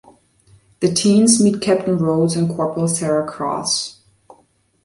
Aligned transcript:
The 0.79 0.91
teens 0.91 1.39
meet 1.39 1.61
Captain 1.61 1.95
Rhodes 1.95 2.35
and 2.35 2.49
Corporal 2.49 2.87
Sarah 2.87 3.23
Cross. 3.27 3.99